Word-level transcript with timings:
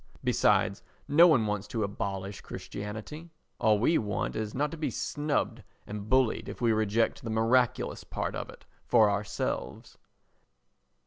Besides 0.23 0.81
no 1.07 1.27
one 1.27 1.45
wants 1.45 1.67
to 1.67 1.83
abolish 1.83 2.41
Christianity—all 2.41 3.77
we 3.77 3.99
want 3.99 4.35
is 4.35 4.55
not 4.55 4.71
to 4.71 4.75
be 4.77 4.89
snubbed 4.89 5.61
and 5.85 6.09
bullied 6.09 6.49
if 6.49 6.59
we 6.59 6.71
reject 6.71 7.21
the 7.23 7.29
miraculous 7.29 8.03
part 8.03 8.33
of 8.35 8.49
it 8.49 8.65
for 8.87 9.11
ourselves. 9.11 9.99